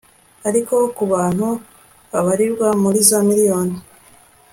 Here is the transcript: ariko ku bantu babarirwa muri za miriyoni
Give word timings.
ariko 0.49 0.75
ku 0.95 1.03
bantu 1.13 1.47
babarirwa 2.11 2.67
muri 2.81 2.99
za 3.09 3.19
miriyoni 3.27 3.75